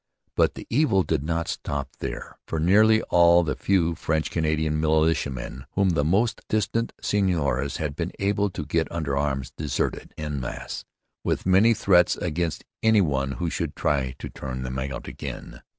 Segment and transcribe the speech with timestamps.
[0.35, 5.67] But the evil did not stop there; for nearly all the few French Canadian militiamen
[5.73, 10.85] whom the more distant seigneurs had been able to get under arms deserted en masse,
[11.23, 15.61] with many threats against any one who should try to turn them out again.